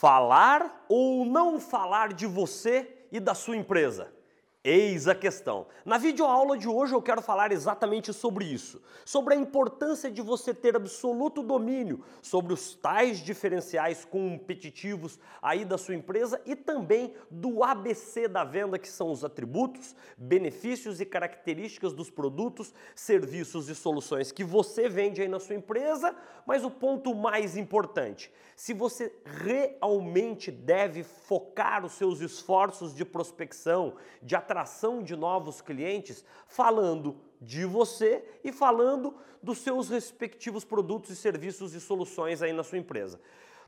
Falar 0.00 0.86
ou 0.88 1.26
não 1.26 1.60
falar 1.60 2.14
de 2.14 2.26
você 2.26 3.04
e 3.12 3.20
da 3.20 3.34
sua 3.34 3.54
empresa? 3.54 4.10
Eis 4.62 5.08
a 5.08 5.14
questão. 5.14 5.66
Na 5.86 5.96
videoaula 5.96 6.58
de 6.58 6.68
hoje 6.68 6.92
eu 6.92 7.00
quero 7.00 7.22
falar 7.22 7.50
exatamente 7.50 8.12
sobre 8.12 8.44
isso, 8.44 8.82
sobre 9.06 9.32
a 9.32 9.36
importância 9.38 10.10
de 10.10 10.20
você 10.20 10.52
ter 10.52 10.76
absoluto 10.76 11.42
domínio 11.42 12.04
sobre 12.20 12.52
os 12.52 12.74
tais 12.74 13.20
diferenciais 13.20 14.04
competitivos 14.04 15.18
aí 15.40 15.64
da 15.64 15.78
sua 15.78 15.94
empresa 15.94 16.42
e 16.44 16.54
também 16.54 17.14
do 17.30 17.64
ABC 17.64 18.28
da 18.28 18.44
venda, 18.44 18.78
que 18.78 18.88
são 18.88 19.10
os 19.10 19.24
atributos, 19.24 19.96
benefícios 20.14 21.00
e 21.00 21.06
características 21.06 21.94
dos 21.94 22.10
produtos, 22.10 22.74
serviços 22.94 23.70
e 23.70 23.74
soluções 23.74 24.30
que 24.30 24.44
você 24.44 24.90
vende 24.90 25.22
aí 25.22 25.28
na 25.28 25.40
sua 25.40 25.56
empresa, 25.56 26.14
mas 26.44 26.66
o 26.66 26.70
ponto 26.70 27.14
mais 27.14 27.56
importante, 27.56 28.30
se 28.54 28.74
você 28.74 29.10
realmente 29.24 30.50
deve 30.50 31.02
focar 31.02 31.82
os 31.82 31.92
seus 31.92 32.20
esforços 32.20 32.94
de 32.94 33.06
prospecção, 33.06 33.94
de 34.22 34.36
atração 34.50 35.00
de 35.00 35.14
novos 35.14 35.60
clientes, 35.60 36.24
falando 36.48 37.16
de 37.40 37.64
você 37.64 38.24
e 38.42 38.52
falando 38.52 39.14
dos 39.40 39.58
seus 39.58 39.88
respectivos 39.88 40.64
produtos 40.64 41.10
e 41.10 41.16
serviços 41.16 41.72
e 41.72 41.80
soluções 41.80 42.42
aí 42.42 42.52
na 42.52 42.64
sua 42.64 42.78
empresa. 42.78 43.20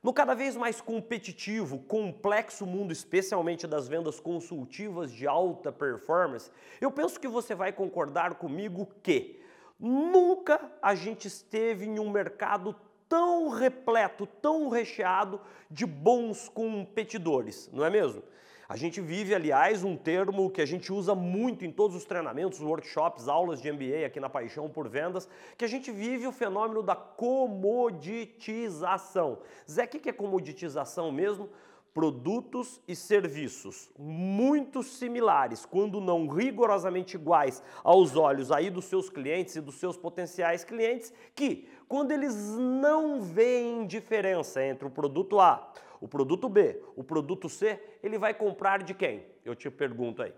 No 0.02 0.12
cada 0.12 0.34
vez 0.34 0.56
mais 0.56 0.80
competitivo, 0.80 1.78
complexo 1.78 2.66
mundo, 2.66 2.92
especialmente 2.92 3.64
das 3.68 3.86
vendas 3.86 4.18
consultivas 4.18 5.12
de 5.12 5.28
alta 5.28 5.70
performance, 5.70 6.50
eu 6.80 6.90
penso 6.90 7.20
que 7.20 7.28
você 7.28 7.54
vai 7.54 7.72
concordar 7.72 8.34
comigo 8.34 8.88
que 9.04 9.40
nunca 9.78 10.60
a 10.82 10.96
gente 10.96 11.28
esteve 11.28 11.86
em 11.86 12.00
um 12.00 12.10
mercado 12.10 12.74
tão 13.08 13.50
repleto, 13.50 14.26
tão 14.26 14.68
recheado 14.68 15.40
de 15.70 15.86
bons 15.86 16.48
competidores, 16.48 17.70
não 17.72 17.84
é 17.84 17.90
mesmo? 17.90 18.24
A 18.68 18.76
gente 18.76 19.00
vive, 19.00 19.34
aliás, 19.34 19.82
um 19.84 19.96
termo 19.96 20.50
que 20.50 20.60
a 20.60 20.66
gente 20.66 20.92
usa 20.92 21.14
muito 21.14 21.64
em 21.64 21.72
todos 21.72 21.96
os 21.96 22.04
treinamentos, 22.04 22.60
workshops, 22.60 23.28
aulas 23.28 23.60
de 23.60 23.72
MBA 23.72 24.06
aqui 24.06 24.20
na 24.20 24.28
Paixão 24.28 24.68
por 24.68 24.88
Vendas, 24.88 25.28
que 25.56 25.64
a 25.64 25.68
gente 25.68 25.90
vive 25.90 26.26
o 26.26 26.32
fenômeno 26.32 26.82
da 26.82 26.94
comoditização. 26.96 29.38
Zé, 29.70 29.84
o 29.84 29.88
que 29.88 30.08
é 30.08 30.12
comoditização 30.12 31.10
mesmo? 31.10 31.48
produtos 31.94 32.80
e 32.88 32.96
serviços 32.96 33.90
muito 33.98 34.82
similares, 34.82 35.66
quando 35.66 36.00
não 36.00 36.26
rigorosamente 36.26 37.16
iguais 37.16 37.62
aos 37.84 38.16
olhos 38.16 38.50
aí 38.50 38.70
dos 38.70 38.86
seus 38.86 39.10
clientes 39.10 39.56
e 39.56 39.60
dos 39.60 39.74
seus 39.74 39.96
potenciais 39.96 40.64
clientes, 40.64 41.12
que 41.34 41.68
quando 41.86 42.12
eles 42.12 42.34
não 42.56 43.20
veem 43.20 43.86
diferença 43.86 44.64
entre 44.64 44.86
o 44.86 44.90
produto 44.90 45.38
A, 45.38 45.70
o 46.02 46.08
produto 46.08 46.48
B, 46.48 46.82
o 46.96 47.04
produto 47.04 47.48
C, 47.48 47.80
ele 48.02 48.18
vai 48.18 48.34
comprar 48.34 48.82
de 48.82 48.92
quem? 48.92 49.24
Eu 49.44 49.54
te 49.54 49.70
pergunto 49.70 50.20
aí. 50.22 50.34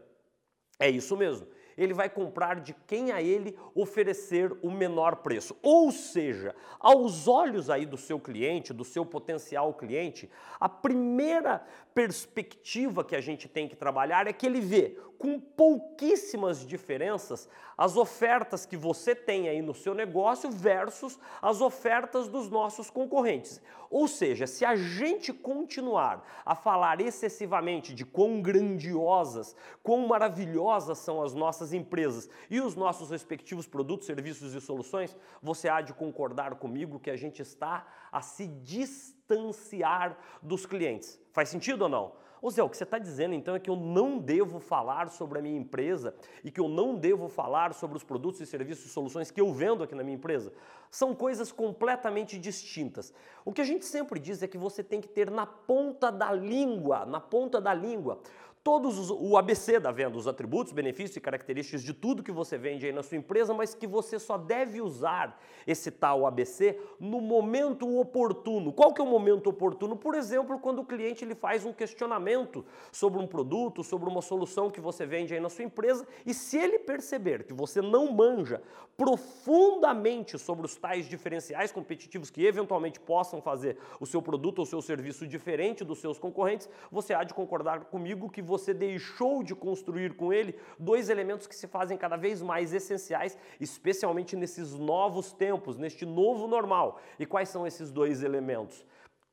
É 0.79 0.91
isso 0.91 1.17
mesmo 1.17 1.49
ele 1.77 1.93
vai 1.93 2.09
comprar 2.09 2.61
de 2.61 2.75
quem 2.87 3.13
a 3.13 3.21
ele 3.21 3.57
oferecer 3.75 4.57
o 4.63 4.71
menor 4.71 5.17
preço. 5.17 5.57
Ou 5.63 5.91
seja, 5.91 6.55
aos 6.79 7.29
olhos 7.29 7.69
aí 7.69 7.85
do 7.85 7.97
seu 7.97 8.19
cliente, 8.19 8.73
do 8.73 8.85
seu 8.85 9.05
potencial 9.05 9.75
cliente, 9.75 10.31
a 10.59 10.69
primeira 10.69 11.65
perspectiva 11.95 13.05
que 13.05 13.17
a 13.17 13.21
gente 13.21 13.49
tem 13.49 13.69
que 13.69 13.77
trabalhar 13.77 14.27
é 14.27 14.33
que 14.33 14.47
ele 14.47 14.61
vê 14.61 14.99
com 15.25 15.41
pouquíssimas 15.41 16.67
diferenças 16.67 17.49
as 17.79 17.97
ofertas 17.97 18.67
que 18.67 18.77
você 18.77 19.15
tem 19.15 19.49
aí 19.49 19.63
no 19.63 19.73
seu 19.73 19.95
negócio 19.95 20.51
versus 20.51 21.19
as 21.41 21.63
ofertas 21.63 22.29
dos 22.29 22.51
nossos 22.51 22.91
concorrentes. 22.91 23.59
Ou 23.89 24.07
seja, 24.07 24.47
se 24.47 24.67
a 24.67 24.77
gente 24.77 25.33
continuar 25.33 26.23
a 26.45 26.55
falar 26.55 27.01
excessivamente 27.01 27.95
de 27.95 28.05
quão 28.05 28.43
grandiosas, 28.43 29.57
quão 29.83 30.07
maravilhosas 30.07 30.99
são 30.99 31.23
as 31.23 31.33
nossas 31.33 31.73
empresas 31.73 32.29
e 32.51 32.61
os 32.61 32.77
nossos 32.77 33.09
respectivos 33.09 33.67
produtos, 33.67 34.07
serviços 34.07 34.55
e 34.55 34.61
soluções, 34.61 35.17
você 35.43 35.71
há 35.71 35.81
de 35.81 35.95
concordar 35.95 36.55
comigo 36.57 37.01
que 37.01 37.11
a 37.11 37.17
gente 37.17 37.41
está 37.41 37.87
a 38.13 38.21
se 38.21 38.47
distanciar 38.47 40.19
dos 40.43 40.67
clientes. 40.67 41.19
Faz 41.33 41.49
sentido 41.49 41.85
ou 41.85 41.89
não? 41.89 42.25
Ô 42.45 42.51
Zé, 42.51 42.63
o 42.63 42.69
que 42.69 42.77
você 42.77 42.85
está 42.85 42.99
dizendo 42.99 43.35
então 43.35 43.57
é 43.57 43.59
que 43.59 43.71
eu 43.71 43.75
não 43.75 44.19
devo 44.19 44.61
falar 44.61 45.09
sobre 45.09 45.39
a 45.39 45.41
minha 45.41 45.59
empresa 45.59 46.15
e 46.45 46.51
que 46.51 46.61
eu 46.61 46.69
não 46.69 46.95
devo 46.95 47.27
falar 47.27 47.73
sobre 47.73 47.97
os 47.97 48.05
produtos 48.05 48.39
e 48.43 48.45
serviços 48.45 48.85
e 48.85 48.89
soluções 48.91 49.31
que 49.31 49.41
eu 49.41 49.51
vendo 49.51 49.83
aqui 49.83 49.95
na 49.95 50.03
minha 50.03 50.19
empresa? 50.19 50.53
São 50.91 51.15
coisas 51.15 51.51
completamente 51.51 52.39
distintas. 52.39 53.15
O 53.47 53.51
que 53.51 53.63
a 53.63 53.65
gente 53.65 53.87
sempre 53.87 54.21
diz 54.21 54.43
é 54.43 54.47
que 54.47 54.59
você 54.59 54.85
tem 54.85 55.01
que 55.01 55.09
ter 55.09 55.31
na 55.31 55.47
ponta 55.47 56.13
da 56.13 56.33
língua, 56.33 57.07
na 57.07 57.19
ponta 57.19 57.63
da 57.63 57.73
língua, 57.73 58.21
todos 58.65 58.99
os, 58.99 59.11
o 59.11 59.37
ABC 59.37 59.79
da 59.79 59.93
venda, 59.93 60.17
os 60.17 60.27
atributos, 60.27 60.73
benefícios 60.73 61.19
e 61.19 61.21
características 61.21 61.83
de 61.83 61.93
tudo 61.93 62.23
que 62.23 62.33
você 62.33 62.57
vende 62.57 62.87
aí 62.87 62.93
na 62.93 63.03
sua 63.03 63.19
empresa, 63.19 63.53
mas 63.53 63.75
que 63.75 63.87
você 63.87 64.19
só 64.19 64.39
deve 64.39 64.81
usar 64.81 65.39
esse 65.67 65.91
tal 65.91 66.27
ABC 66.27 66.81
no 66.99 67.21
momento 67.21 67.87
oportuno. 68.01 68.73
Qual 68.73 68.95
que 68.95 69.03
é 69.03 69.05
o 69.05 69.07
momento 69.07 69.51
oportuno? 69.51 69.95
Por 69.97 70.15
exemplo, 70.15 70.59
quando 70.59 70.79
o 70.79 70.85
cliente 70.85 71.23
ele 71.23 71.35
faz 71.35 71.67
um 71.67 71.75
questionamento 71.75 72.65
sobre 72.91 73.21
um 73.21 73.27
produto, 73.27 73.85
sobre 73.85 74.09
uma 74.09 74.23
solução 74.23 74.71
que 74.71 74.81
você 74.81 75.05
vende 75.05 75.35
aí 75.35 75.41
na 75.41 75.51
sua 75.51 75.65
empresa, 75.65 76.07
e 76.25 76.33
se 76.33 76.57
ele 76.57 76.79
perceber 76.79 77.45
que 77.45 77.53
você 77.53 77.83
não 77.83 78.11
manja 78.13 78.63
profundamente 78.97 80.39
sobre 80.39 80.65
os 80.65 80.77
tais 80.77 81.07
diferenciais 81.07 81.71
competitivos 81.71 82.31
que 82.31 82.47
eventualmente 82.47 82.99
possam 82.99 83.43
fazer 83.43 83.77
o 84.01 84.07
seu 84.07 84.23
produto 84.23 84.61
ou 84.61 84.67
seu 84.67 84.81
serviço 84.81 85.27
diferente 85.27 85.85
dos 85.85 85.99
seus 85.99 86.19
concorrentes, 86.19 86.69
você 86.91 87.13
há 87.13 87.25
de 87.25 87.35
concordar 87.35 87.87
comigo 87.87 88.31
que 88.31 88.41
você 88.41 88.54
você 88.59 88.73
deixou 88.73 89.43
de 89.43 89.55
construir 89.55 90.15
com 90.15 90.33
ele 90.33 90.55
dois 90.79 91.09
elementos 91.09 91.47
que 91.47 91.57
se 91.57 91.67
fazem 91.67 91.99
cada 91.99 92.17
vez 92.17 92.41
mais 92.41 92.73
essenciais, 92.73 93.37
especialmente 93.61 94.37
nesses 94.37 94.75
novos 94.75 95.33
tempos, 95.33 95.77
neste 95.77 96.07
novo 96.07 96.47
normal. 96.47 97.01
E 97.19 97.27
quais 97.27 97.49
são 97.49 97.67
esses 97.67 97.91
dois 97.91 98.23
elementos? 98.23 98.85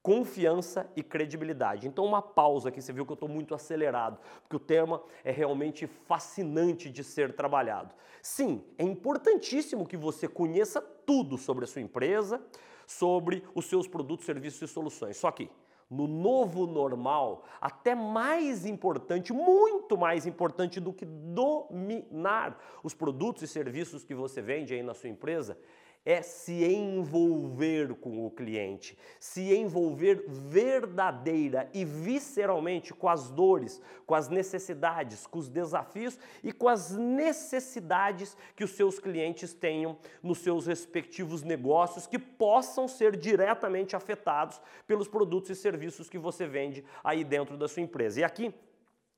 confiança 0.03 0.89
e 0.95 1.03
credibilidade. 1.03 1.87
Então, 1.87 2.03
uma 2.03 2.23
pausa 2.23 2.69
aqui, 2.69 2.81
você 2.81 2.91
viu 2.91 3.05
que 3.05 3.11
eu 3.11 3.13
estou 3.13 3.29
muito 3.29 3.53
acelerado, 3.53 4.17
porque 4.41 4.55
o 4.55 4.59
tema 4.59 4.99
é 5.23 5.31
realmente 5.31 5.85
fascinante 5.85 6.89
de 6.89 7.03
ser 7.03 7.35
trabalhado. 7.35 7.93
Sim, 8.19 8.63
é 8.79 8.83
importantíssimo 8.83 9.87
que 9.87 9.95
você 9.95 10.27
conheça 10.27 10.81
tudo 10.81 11.37
sobre 11.37 11.65
a 11.65 11.67
sua 11.67 11.83
empresa, 11.83 12.41
sobre 12.87 13.43
os 13.53 13.65
seus 13.65 13.87
produtos, 13.87 14.25
serviços 14.25 14.63
e 14.63 14.73
soluções. 14.73 15.17
Só 15.17 15.29
que 15.29 15.51
no 15.91 16.07
novo 16.07 16.65
normal, 16.65 17.43
até 17.59 17.93
mais 17.93 18.65
importante, 18.65 19.33
muito 19.33 19.97
mais 19.97 20.25
importante 20.25 20.79
do 20.79 20.93
que 20.93 21.05
dominar 21.05 22.57
os 22.81 22.93
produtos 22.93 23.43
e 23.43 23.47
serviços 23.47 24.05
que 24.05 24.15
você 24.15 24.41
vende 24.41 24.73
aí 24.73 24.81
na 24.81 24.93
sua 24.93 25.09
empresa, 25.09 25.57
é 26.05 26.21
se 26.21 26.65
envolver 26.65 27.93
com 27.95 28.25
o 28.25 28.31
cliente, 28.31 28.97
se 29.19 29.53
envolver 29.53 30.25
verdadeira 30.27 31.69
e 31.73 31.85
visceralmente 31.85 32.93
com 32.93 33.07
as 33.07 33.29
dores, 33.29 33.79
com 34.05 34.15
as 34.15 34.27
necessidades, 34.27 35.27
com 35.27 35.37
os 35.37 35.47
desafios 35.47 36.17
e 36.43 36.51
com 36.51 36.67
as 36.67 36.91
necessidades 36.91 38.35
que 38.55 38.63
os 38.63 38.71
seus 38.71 38.99
clientes 38.99 39.53
tenham 39.53 39.97
nos 40.23 40.39
seus 40.39 40.65
respectivos 40.65 41.43
negócios 41.43 42.07
que 42.07 42.17
possam 42.17 42.87
ser 42.87 43.15
diretamente 43.15 43.95
afetados 43.95 44.59
pelos 44.87 45.07
produtos 45.07 45.51
e 45.51 45.55
serviços 45.55 46.09
que 46.09 46.17
você 46.17 46.47
vende 46.47 46.83
aí 47.03 47.23
dentro 47.23 47.55
da 47.55 47.67
sua 47.67 47.83
empresa. 47.83 48.21
E 48.21 48.23
aqui 48.23 48.53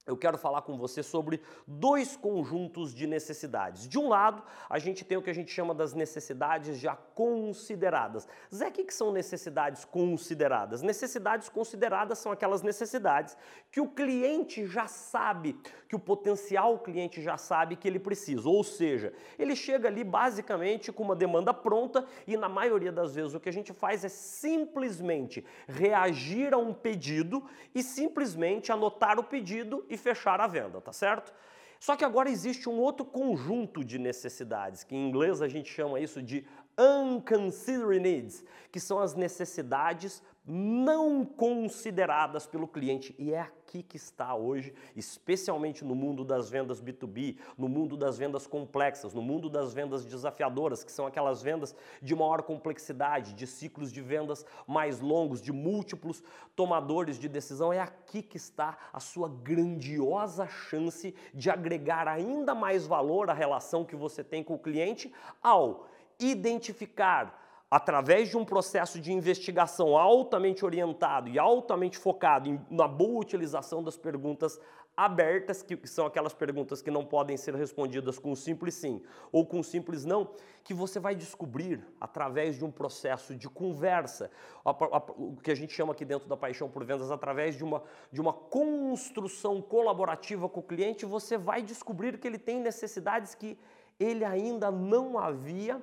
eu 0.06 0.18
quero 0.18 0.38
falar 0.38 0.64
com 0.64 0.78
você 0.78 1.02
sobre 1.02 1.42
dois 1.66 2.18
conjuntos 2.18 2.94
de 2.94 3.08
necessidades. 3.08 3.88
De 3.88 3.98
um 3.98 4.10
lado, 4.10 4.44
a 4.70 4.78
gente 4.78 5.06
tem 5.06 5.18
o 5.18 5.22
que 5.22 5.30
a 5.30 5.34
gente 5.34 5.52
chama 5.52 5.74
das 5.74 5.94
necessidades 5.94 6.78
já 6.78 6.94
consideradas. 6.96 8.28
Zé, 8.54 8.68
o 8.68 8.72
que 8.72 8.94
são 8.94 9.14
necessidades 9.14 9.86
consideradas? 9.86 10.82
Necessidades 10.82 11.48
consideradas 11.48 12.18
são 12.18 12.34
aquelas 12.34 12.62
necessidades 12.62 13.38
que 13.72 13.80
o 13.80 13.88
cliente 13.88 14.66
já 14.66 14.88
sabe, 14.88 15.58
que 15.88 15.96
o 15.96 16.00
potencial 16.00 16.80
cliente 16.80 17.22
já 17.22 17.38
sabe 17.38 17.78
que 17.78 17.88
ele 17.88 18.00
precisa. 18.00 18.50
Ou 18.50 18.64
seja, 18.64 19.14
ele 19.40 19.56
chega 19.56 19.88
ali 19.88 20.04
basicamente 20.04 20.92
com 20.92 21.04
uma 21.04 21.16
demanda 21.16 21.54
pronta 21.54 22.06
e 22.28 22.36
na 22.36 22.50
maioria 22.50 22.92
das 22.92 23.16
vezes 23.16 23.34
o 23.34 23.40
que 23.40 23.48
a 23.48 23.54
gente 23.54 23.72
faz 23.72 24.04
é 24.04 24.10
simplesmente 24.10 25.46
reagir 25.66 26.54
a 26.54 26.58
um 26.58 26.74
pedido 26.74 27.42
e 27.74 27.82
simplesmente 27.82 28.70
anotar 28.70 29.18
o 29.18 29.24
pedido 29.24 29.86
e 29.94 29.98
fechar 29.98 30.40
a 30.42 30.48
venda, 30.48 30.82
tá 30.82 30.92
certo? 30.92 31.34
Só 31.80 31.96
que 31.96 32.06
agora 32.06 32.30
existe 32.30 32.70
um 32.70 32.80
outro 32.80 33.06
conjunto 33.06 33.84
de 33.84 34.00
necessidades, 34.00 34.84
que 34.84 34.96
em 34.96 35.10
inglês 35.10 35.42
a 35.42 35.48
gente 35.48 35.70
chama 35.70 36.00
isso 36.00 36.22
de 36.22 36.46
unconsidered 36.80 38.00
needs, 38.00 38.44
que 38.72 38.80
são 38.80 39.00
as 39.00 39.16
necessidades 39.16 40.24
não 40.46 41.26
consideradas 41.26 42.48
pelo 42.48 42.68
cliente. 42.68 43.14
E 43.20 43.34
é 43.34 43.52
aqui 43.74 43.82
que 43.82 43.98
está 43.98 44.36
hoje, 44.36 44.72
especialmente 44.96 45.84
no 45.84 45.96
mundo 45.96 46.24
das 46.24 46.48
vendas 46.48 46.80
B2B, 46.80 47.38
no 47.58 47.68
mundo 47.68 47.98
das 47.98 48.20
vendas 48.20 48.46
complexas, 48.46 49.16
no 49.16 49.22
mundo 49.22 49.50
das 49.50 49.74
vendas 49.74 50.06
desafiadoras, 50.06 50.84
que 50.84 50.92
são 50.92 51.08
aquelas 51.08 51.42
vendas 51.42 51.76
de 52.00 52.16
maior 52.16 52.44
complexidade, 52.44 53.34
de 53.34 53.48
ciclos 53.48 53.92
de 53.92 54.00
vendas 54.00 54.46
mais 54.68 55.00
longos, 55.00 55.42
de 55.42 55.52
múltiplos 55.52 56.22
tomadores 56.56 57.18
de 57.18 57.28
decisão. 57.28 57.74
É 57.74 57.80
aqui 57.80 58.22
que 58.22 58.38
está 58.38 58.78
a 58.94 59.00
sua 59.00 59.28
grandiosa 59.28 60.46
chance 60.46 61.16
de 61.34 61.50
agregar 61.50 62.08
ainda 62.08 62.54
mais 62.54 62.86
valor 62.86 63.32
à 63.32 63.34
relação 63.34 63.84
que 63.84 63.96
você 63.96 64.24
tem 64.24 64.44
com 64.44 64.54
o 64.54 64.60
cliente 64.60 65.12
ao 65.42 65.88
identificar 66.20 67.43
através 67.74 68.30
de 68.30 68.38
um 68.38 68.46
processo 68.46 69.02
de 69.02 69.12
investigação 69.12 69.98
altamente 69.98 70.64
orientado 70.64 71.28
e 71.28 71.40
altamente 71.40 71.98
focado 71.98 72.48
em, 72.48 72.62
na 72.70 72.88
boa 72.88 73.20
utilização 73.20 73.84
das 73.84 73.98
perguntas 73.98 74.60
abertas, 74.96 75.64
que 75.64 75.76
são 75.88 76.06
aquelas 76.06 76.36
perguntas 76.36 76.84
que 76.84 76.92
não 76.92 77.04
podem 77.04 77.36
ser 77.36 77.56
respondidas 77.56 78.20
com 78.20 78.34
um 78.34 78.36
simples 78.36 78.76
sim 78.76 79.02
ou 79.32 79.44
com 79.44 79.58
um 79.58 79.64
simples 79.64 80.06
não, 80.06 80.30
que 80.64 80.72
você 80.72 81.00
vai 81.00 81.16
descobrir 81.16 81.84
através 82.00 82.56
de 82.56 82.64
um 82.64 82.70
processo 82.70 83.36
de 83.36 83.50
conversa, 83.50 84.30
o 84.64 85.36
que 85.38 85.50
a 85.50 85.56
gente 85.56 85.74
chama 85.74 85.94
aqui 85.94 86.06
dentro 86.06 86.30
da 86.30 86.38
paixão 86.38 86.70
por 86.70 86.86
vendas, 86.86 87.10
através 87.10 87.58
de 87.58 87.64
uma, 87.64 87.82
de 88.12 88.22
uma 88.22 88.34
construção 88.34 89.60
colaborativa 89.64 90.48
com 90.48 90.60
o 90.60 90.64
cliente, 90.64 91.08
você 91.08 91.40
vai 91.40 91.64
descobrir 91.64 92.20
que 92.20 92.28
ele 92.28 92.38
tem 92.38 92.60
necessidades 92.60 93.34
que 93.34 93.58
ele 94.00 94.24
ainda 94.24 94.70
não 94.70 95.18
havia 95.18 95.82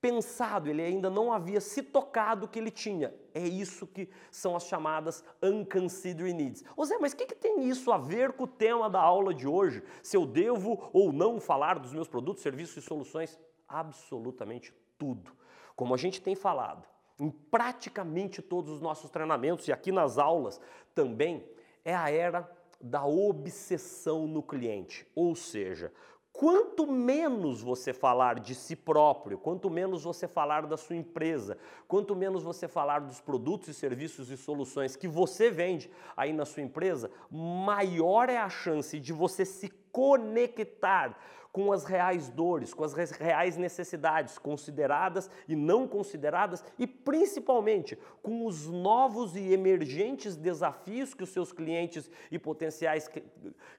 pensado, 0.00 0.68
ele 0.68 0.82
ainda 0.82 1.10
não 1.10 1.32
havia 1.32 1.60
se 1.60 1.82
tocado 1.82 2.48
que 2.48 2.58
ele 2.58 2.70
tinha. 2.70 3.14
É 3.34 3.46
isso 3.46 3.86
que 3.86 4.08
são 4.30 4.56
as 4.56 4.64
chamadas 4.64 5.22
unconsidered 5.42 6.32
needs. 6.32 6.64
Ô 6.76 6.84
Zé, 6.84 6.96
mas 6.98 7.12
o 7.12 7.16
que, 7.16 7.26
que 7.26 7.34
tem 7.34 7.68
isso 7.68 7.92
a 7.92 7.98
ver 7.98 8.32
com 8.32 8.44
o 8.44 8.48
tema 8.48 8.88
da 8.88 9.00
aula 9.00 9.34
de 9.34 9.46
hoje? 9.46 9.82
Se 10.02 10.16
eu 10.16 10.24
devo 10.24 10.88
ou 10.92 11.12
não 11.12 11.38
falar 11.38 11.78
dos 11.78 11.92
meus 11.92 12.08
produtos, 12.08 12.42
serviços 12.42 12.82
e 12.82 12.86
soluções? 12.86 13.38
Absolutamente 13.68 14.74
tudo. 14.98 15.32
Como 15.76 15.94
a 15.94 15.98
gente 15.98 16.20
tem 16.20 16.34
falado 16.34 16.88
em 17.18 17.30
praticamente 17.30 18.40
todos 18.40 18.70
os 18.72 18.80
nossos 18.80 19.10
treinamentos 19.10 19.68
e 19.68 19.72
aqui 19.72 19.92
nas 19.92 20.16
aulas 20.16 20.58
também, 20.94 21.46
é 21.84 21.94
a 21.94 22.10
era 22.10 22.50
da 22.80 23.04
obsessão 23.04 24.26
no 24.26 24.42
cliente. 24.42 25.06
Ou 25.14 25.34
seja, 25.34 25.92
Quanto 26.32 26.86
menos 26.86 27.60
você 27.60 27.92
falar 27.92 28.38
de 28.40 28.54
si 28.54 28.74
próprio, 28.74 29.36
quanto 29.36 29.68
menos 29.68 30.04
você 30.04 30.28
falar 30.28 30.64
da 30.66 30.76
sua 30.76 30.96
empresa, 30.96 31.58
quanto 31.86 32.14
menos 32.14 32.42
você 32.42 32.68
falar 32.68 33.00
dos 33.00 33.20
produtos 33.20 33.68
e 33.68 33.74
serviços 33.74 34.30
e 34.30 34.36
soluções 34.36 34.96
que 34.96 35.08
você 35.08 35.50
vende 35.50 35.90
aí 36.16 36.32
na 36.32 36.44
sua 36.44 36.62
empresa, 36.62 37.10
maior 37.30 38.30
é 38.30 38.38
a 38.38 38.48
chance 38.48 38.98
de 38.98 39.12
você 39.12 39.44
se 39.44 39.68
conectar 39.92 41.16
com 41.52 41.72
as 41.72 41.84
reais 41.84 42.28
dores, 42.28 42.72
com 42.72 42.84
as 42.84 42.94
reais 43.10 43.56
necessidades 43.56 44.38
consideradas 44.38 45.28
e 45.48 45.56
não 45.56 45.86
consideradas 45.86 46.64
e 46.78 46.86
principalmente 46.86 47.98
com 48.22 48.46
os 48.46 48.66
novos 48.66 49.34
e 49.34 49.52
emergentes 49.52 50.36
desafios 50.36 51.12
que 51.12 51.24
os 51.24 51.30
seus 51.30 51.52
clientes 51.52 52.08
e 52.30 52.38
potenciais 52.38 53.10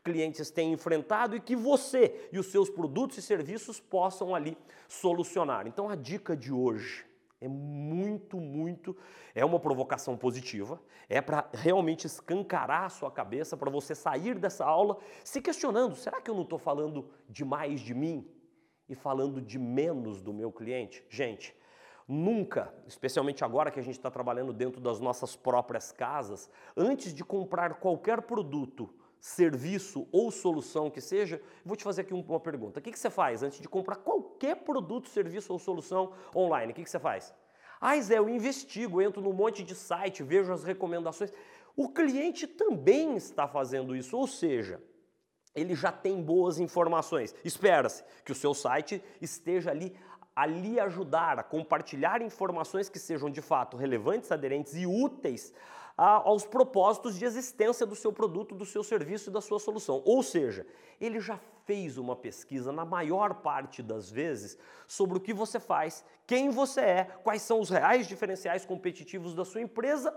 clientes 0.04 0.52
têm 0.52 0.74
enfrentado 0.74 1.36
e 1.36 1.40
que 1.40 1.56
você 1.56 2.30
e 2.32 2.40
os 2.40 2.48
seus 2.48 2.70
produtos 2.70 3.18
e 3.18 3.22
serviços 3.22 3.80
possam 3.80 4.36
ali 4.36 4.58
solucionar. 4.88 5.66
Então 5.66 5.90
a 5.90 5.96
dica 5.96 6.36
de 6.36 6.52
hoje 6.52 7.11
é 7.42 7.48
muito, 7.48 8.38
muito. 8.38 8.96
É 9.34 9.44
uma 9.44 9.60
provocação 9.60 10.16
positiva, 10.16 10.80
é 11.10 11.20
para 11.20 11.50
realmente 11.52 12.06
escancarar 12.06 12.84
a 12.84 12.90
sua 12.90 13.10
cabeça, 13.10 13.58
para 13.58 13.70
você 13.70 13.96
sair 13.96 14.38
dessa 14.38 14.64
aula 14.64 14.98
se 15.24 15.42
questionando: 15.42 15.96
será 15.96 16.22
que 16.22 16.30
eu 16.30 16.36
não 16.36 16.44
estou 16.44 16.60
falando 16.60 17.10
demais 17.28 17.82
de 17.82 17.96
mim 17.96 18.30
e 18.88 18.94
falando 18.94 19.42
de 19.42 19.58
menos 19.58 20.22
do 20.22 20.32
meu 20.32 20.52
cliente? 20.52 21.04
Gente, 21.10 21.56
nunca, 22.08 22.72
especialmente 22.86 23.44
agora 23.44 23.72
que 23.72 23.80
a 23.80 23.84
gente 23.84 23.98
está 23.98 24.12
trabalhando 24.12 24.54
dentro 24.54 24.80
das 24.80 25.00
nossas 25.00 25.36
próprias 25.36 25.92
casas, 25.92 26.48
antes 26.78 27.12
de 27.12 27.24
comprar 27.24 27.76
qualquer 27.76 28.22
produto, 28.22 28.94
serviço 29.20 30.08
ou 30.12 30.30
solução 30.30 30.92
que 30.92 31.02
seja, 31.02 31.42
vou 31.66 31.76
te 31.76 31.84
fazer 31.84 32.02
aqui 32.02 32.14
uma 32.14 32.40
pergunta. 32.40 32.80
O 32.80 32.84
que, 32.84 32.98
você 32.98 33.10
faz 33.10 33.42
antes 33.42 33.60
de 33.60 33.68
comprar 33.68 33.96
qualquer 33.98 34.31
produto, 34.56 35.10
serviço 35.10 35.54
ou 35.54 35.60
solução 35.60 36.14
online? 36.36 36.72
O 36.72 36.76
que, 36.76 36.84
que 36.84 36.90
você 36.90 37.00
faz? 37.00 37.34
Ah, 37.80 38.00
Zé, 38.00 38.18
eu 38.18 38.30
investigo, 38.30 39.02
entro 39.02 39.22
num 39.22 39.34
monte 39.34 39.64
de 39.64 39.74
site, 39.74 40.22
vejo 40.24 40.52
as 40.54 40.64
recomendações. 40.64 41.32
O 41.76 41.90
cliente 41.90 42.46
também 42.46 43.16
está 43.16 43.48
fazendo 43.48 43.96
isso, 43.96 44.18
ou 44.18 44.28
seja, 44.28 44.82
ele 45.56 45.76
já 45.76 45.92
tem 45.92 46.22
boas 46.22 46.60
informações. 46.60 47.36
Espera-se 47.44 48.04
que 48.24 48.32
o 48.32 48.36
seu 48.36 48.54
site 48.54 49.04
esteja 49.20 49.72
ali 49.72 49.96
ali 50.34 50.80
ajudar 50.80 51.38
a 51.38 51.44
compartilhar 51.44 52.22
informações 52.22 52.88
que 52.88 52.98
sejam 52.98 53.30
de 53.30 53.42
fato 53.42 53.76
relevantes, 53.76 54.32
aderentes 54.32 54.76
e 54.76 54.88
úteis 54.88 55.54
aos 55.98 56.46
propósitos 56.46 57.18
de 57.18 57.26
existência 57.26 57.86
do 57.86 57.96
seu 57.96 58.12
produto, 58.12 58.56
do 58.56 58.66
seu 58.66 58.84
serviço 58.84 59.30
e 59.30 59.34
da 59.34 59.42
sua 59.42 59.60
solução. 59.60 60.02
Ou 60.06 60.24
seja, 60.24 60.66
ele 61.00 61.20
já 61.20 61.40
fez 61.66 61.98
uma 61.98 62.16
pesquisa, 62.16 62.72
na 62.72 62.86
maior 62.86 63.36
parte 63.36 63.84
das 63.84 64.10
vezes, 64.10 64.58
sobre 64.88 65.18
o 65.18 65.22
que 65.22 65.34
você 65.34 65.60
faz, 65.60 66.04
quem 66.26 66.50
você 66.50 66.82
é, 66.82 67.04
quais 67.24 67.42
são 67.42 67.60
os 67.60 67.70
reais 67.70 68.08
diferenciais 68.08 68.66
competitivos 68.66 69.34
da 69.34 69.46
sua 69.46 69.62
empresa 69.62 70.16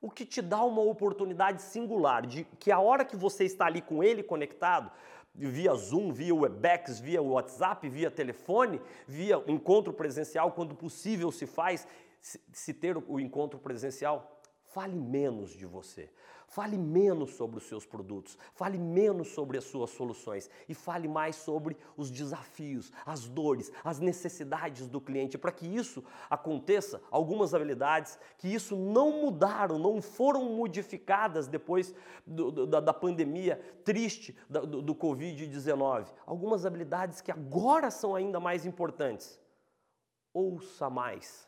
o 0.00 0.10
que 0.10 0.24
te 0.24 0.40
dá 0.40 0.62
uma 0.62 0.82
oportunidade 0.82 1.60
singular 1.62 2.24
de 2.24 2.44
que 2.58 2.70
a 2.70 2.78
hora 2.78 3.04
que 3.04 3.16
você 3.16 3.44
está 3.44 3.66
ali 3.66 3.82
com 3.82 4.02
ele 4.02 4.22
conectado, 4.22 4.90
via 5.34 5.74
Zoom, 5.74 6.12
via 6.12 6.34
Webex, 6.34 7.00
via 7.00 7.22
WhatsApp, 7.22 7.88
via 7.88 8.10
telefone, 8.10 8.80
via 9.06 9.42
encontro 9.46 9.92
presencial, 9.92 10.52
quando 10.52 10.74
possível 10.74 11.30
se 11.30 11.46
faz, 11.46 11.86
se 12.20 12.74
ter 12.74 12.96
o 12.96 13.20
encontro 13.20 13.58
presencial, 13.58 14.37
Fale 14.68 14.96
menos 14.96 15.52
de 15.52 15.64
você. 15.64 16.10
Fale 16.46 16.78
menos 16.78 17.34
sobre 17.34 17.58
os 17.58 17.64
seus 17.64 17.84
produtos. 17.84 18.38
Fale 18.54 18.78
menos 18.78 19.28
sobre 19.28 19.58
as 19.58 19.64
suas 19.64 19.90
soluções. 19.90 20.48
E 20.66 20.74
fale 20.74 21.06
mais 21.06 21.36
sobre 21.36 21.76
os 21.96 22.10
desafios, 22.10 22.90
as 23.04 23.28
dores, 23.28 23.70
as 23.84 23.98
necessidades 23.98 24.88
do 24.88 25.00
cliente. 25.00 25.36
Para 25.36 25.52
que 25.52 25.66
isso 25.66 26.02
aconteça, 26.28 27.02
algumas 27.10 27.54
habilidades 27.54 28.18
que 28.38 28.48
isso 28.48 28.76
não 28.76 29.22
mudaram, 29.22 29.78
não 29.78 30.00
foram 30.00 30.44
modificadas 30.54 31.48
depois 31.48 31.94
do, 32.26 32.66
da, 32.66 32.80
da, 32.80 32.94
pandemia 32.94 33.60
triste 33.84 34.36
do, 34.48 34.82
do 34.82 34.94
Covid-19. 34.94 36.06
Algumas 36.26 36.64
habilidades 36.64 37.20
que 37.20 37.30
agora 37.30 37.90
são 37.90 38.14
ainda 38.14 38.40
mais 38.40 38.64
importantes. 38.64 39.38
Ouça 40.32 40.88
mais. 40.88 41.46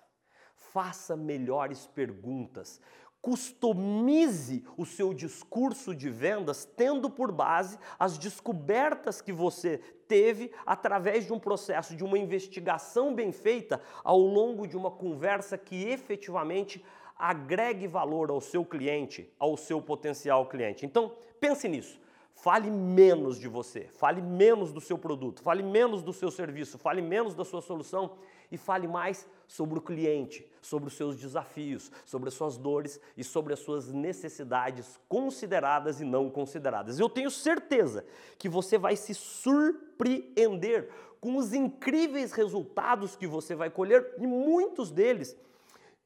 Faça 0.54 1.16
melhores 1.16 1.86
perguntas 1.86 2.80
Customize 3.22 4.64
o 4.76 4.86
seu 4.86 5.12
discurso 5.12 5.94
de 5.94 6.08
vendas 6.08 6.64
tendo 6.64 7.10
por 7.10 7.30
base 7.30 7.78
as 7.98 8.16
descobertas 8.16 9.20
que 9.20 9.32
você 9.32 9.78
teve 10.08 10.50
através 10.64 11.26
de 11.26 11.32
um 11.32 11.38
processo 11.38 11.94
de 11.94 12.02
uma 12.02 12.18
investigação 12.18 13.14
bem 13.14 13.30
feita 13.30 13.80
ao 14.02 14.18
longo 14.18 14.66
de 14.66 14.76
uma 14.76 14.90
conversa 14.90 15.58
que 15.58 15.84
efetivamente 15.84 16.84
agregue 17.16 17.86
valor 17.86 18.30
ao 18.30 18.40
seu 18.40 18.64
cliente, 18.64 19.30
ao 19.38 19.56
seu 19.56 19.82
potencial 19.82 20.46
cliente. 20.46 20.86
Então, 20.86 21.12
pense 21.38 21.68
nisso. 21.68 22.00
Fale 22.32 22.70
menos 22.70 23.38
de 23.38 23.46
você, 23.48 23.88
fale 23.92 24.22
menos 24.22 24.72
do 24.72 24.80
seu 24.80 24.96
produto, 24.96 25.42
fale 25.42 25.62
menos 25.62 26.02
do 26.02 26.10
seu 26.10 26.30
serviço, 26.30 26.78
fale 26.78 27.02
menos 27.02 27.34
da 27.34 27.44
sua 27.44 27.60
solução 27.60 28.16
e 28.50 28.56
fale 28.56 28.88
mais 28.88 29.26
sobre 29.46 29.78
o 29.78 29.82
cliente, 29.82 30.48
sobre 30.62 30.88
os 30.88 30.96
seus 30.96 31.16
desafios, 31.16 31.90
sobre 32.04 32.28
as 32.28 32.34
suas 32.34 32.56
dores 32.56 33.00
e 33.16 33.24
sobre 33.24 33.52
as 33.52 33.60
suas 33.60 33.92
necessidades 33.92 34.98
consideradas 35.08 36.00
e 36.00 36.04
não 36.04 36.30
consideradas. 36.30 36.98
Eu 36.98 37.08
tenho 37.08 37.30
certeza 37.30 38.04
que 38.38 38.48
você 38.48 38.78
vai 38.78 38.96
se 38.96 39.14
surpreender 39.14 40.90
com 41.20 41.36
os 41.36 41.52
incríveis 41.52 42.32
resultados 42.32 43.16
que 43.16 43.26
você 43.26 43.54
vai 43.54 43.70
colher 43.70 44.14
e 44.18 44.26
muitos 44.26 44.90
deles 44.90 45.36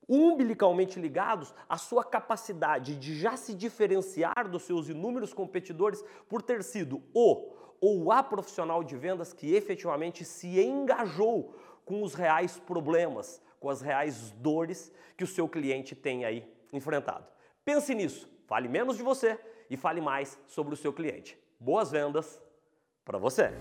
umbilicalmente 0.08 1.00
ligados 1.00 1.54
à 1.68 1.78
sua 1.78 2.04
capacidade 2.04 2.96
de 2.96 3.18
já 3.18 3.36
se 3.36 3.54
diferenciar 3.54 4.48
dos 4.50 4.62
seus 4.62 4.88
inúmeros 4.88 5.32
competidores 5.32 6.04
por 6.28 6.42
ter 6.42 6.62
sido 6.62 7.02
o 7.14 7.52
ou 7.80 8.10
a 8.10 8.22
profissional 8.22 8.82
de 8.82 8.96
vendas 8.96 9.32
que 9.32 9.54
efetivamente 9.54 10.24
se 10.24 10.60
engajou 10.60 11.54
com 11.84 12.02
os 12.02 12.14
reais 12.14 12.58
problemas, 12.58 13.42
com 13.60 13.68
as 13.68 13.80
reais 13.80 14.30
dores 14.32 14.92
que 15.16 15.24
o 15.24 15.26
seu 15.26 15.48
cliente 15.48 15.94
tem 15.94 16.24
aí 16.24 16.48
enfrentado. 16.72 17.26
Pense 17.64 17.94
nisso, 17.94 18.28
fale 18.46 18.68
menos 18.68 18.96
de 18.96 19.02
você 19.02 19.38
e 19.70 19.76
fale 19.76 20.00
mais 20.00 20.38
sobre 20.46 20.74
o 20.74 20.76
seu 20.76 20.92
cliente. 20.92 21.38
Boas 21.58 21.90
vendas 21.90 22.40
para 23.04 23.18
você! 23.18 23.52